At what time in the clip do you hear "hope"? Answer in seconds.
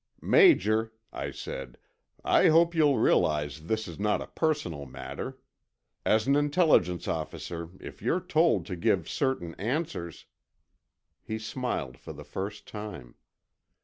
2.47-2.73